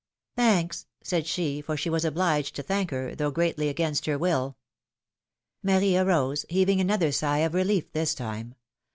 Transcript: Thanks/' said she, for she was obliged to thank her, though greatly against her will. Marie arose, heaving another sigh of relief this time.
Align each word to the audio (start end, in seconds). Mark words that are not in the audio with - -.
Thanks/' 0.35 0.87
said 1.03 1.27
she, 1.27 1.61
for 1.61 1.77
she 1.77 1.87
was 1.87 2.03
obliged 2.03 2.55
to 2.55 2.63
thank 2.63 2.89
her, 2.89 3.13
though 3.13 3.29
greatly 3.29 3.69
against 3.69 4.07
her 4.07 4.17
will. 4.17 4.57
Marie 5.61 5.95
arose, 5.95 6.43
heaving 6.49 6.81
another 6.81 7.11
sigh 7.11 7.45
of 7.45 7.53
relief 7.53 7.91
this 7.91 8.15
time. 8.15 8.55